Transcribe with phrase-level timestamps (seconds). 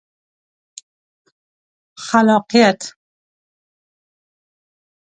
[2.05, 2.81] خلاقیت